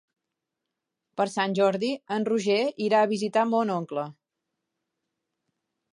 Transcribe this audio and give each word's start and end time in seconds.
Per 1.19 1.27
Sant 1.33 1.53
Jordi 1.59 1.91
en 2.17 2.25
Roger 2.31 2.57
irà 2.87 3.03
a 3.03 3.11
visitar 3.15 3.47
mon 3.53 3.75
oncle. 3.77 4.11